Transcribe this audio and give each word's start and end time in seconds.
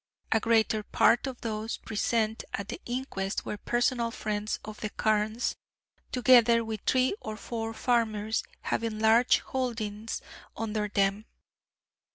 A 0.31 0.39
greater 0.39 0.81
part 0.81 1.27
of 1.27 1.41
those 1.41 1.77
present 1.77 2.43
at 2.55 2.69
the 2.69 2.81
inquest 2.87 3.45
were 3.45 3.57
personal 3.59 4.09
friends 4.09 4.57
of 4.65 4.79
the 4.79 4.89
Carnes, 4.89 5.55
together 6.11 6.65
with 6.65 6.81
three 6.87 7.13
or 7.21 7.37
four 7.37 7.71
farmers 7.71 8.43
having 8.61 8.97
large 8.99 9.41
holdings 9.41 10.19
under 10.57 10.87
them. 10.87 11.25